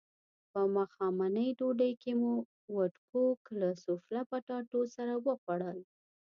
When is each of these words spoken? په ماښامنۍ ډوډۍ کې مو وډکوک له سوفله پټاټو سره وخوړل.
په 0.51 0.61
ماښامنۍ 0.75 1.49
ډوډۍ 1.57 1.91
کې 2.01 2.11
مو 2.21 2.33
وډکوک 2.75 3.41
له 3.59 3.69
سوفله 3.83 4.21
پټاټو 4.29 4.81
سره 4.95 5.13
وخوړل. 5.25 5.79